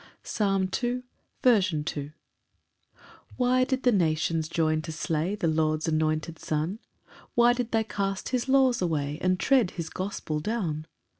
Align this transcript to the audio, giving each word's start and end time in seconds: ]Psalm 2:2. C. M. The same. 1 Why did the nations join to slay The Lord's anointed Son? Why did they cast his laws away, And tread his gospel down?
]Psalm 0.23 0.67
2:2. 0.67 0.71
C. 0.71 0.87
M. 0.87 1.03
The 1.55 1.61
same. 1.61 1.83
1 2.07 2.13
Why 3.37 3.63
did 3.63 3.83
the 3.83 3.91
nations 3.91 4.49
join 4.49 4.81
to 4.81 4.91
slay 4.91 5.35
The 5.35 5.47
Lord's 5.47 5.87
anointed 5.87 6.39
Son? 6.39 6.79
Why 7.35 7.53
did 7.53 7.69
they 7.69 7.83
cast 7.83 8.29
his 8.29 8.49
laws 8.49 8.81
away, 8.81 9.19
And 9.21 9.39
tread 9.39 9.69
his 9.77 9.91
gospel 9.91 10.39
down? 10.39 10.87